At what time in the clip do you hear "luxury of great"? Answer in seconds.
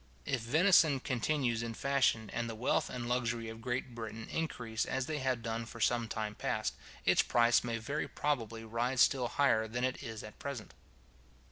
3.07-3.93